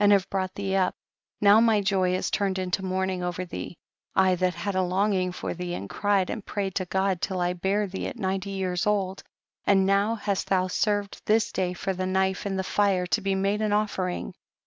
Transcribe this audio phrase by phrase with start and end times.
[0.01, 0.95] 69 have brought thee up;
[1.43, 3.77] 7iow my joy is turned into mourning over thee,
[4.13, 7.53] 1 that had a longing for thee, and cried and prayed to God till I
[7.53, 9.21] bare thee at ninety years old;
[9.63, 13.35] and now hast thou served this day for the knife and the fire, to be
[13.35, 14.33] made an offering.